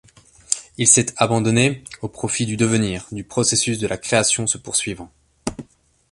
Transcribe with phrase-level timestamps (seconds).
[0.79, 5.11] Il s'est abandonné au profit du devenir, du processus de la création se poursuivant.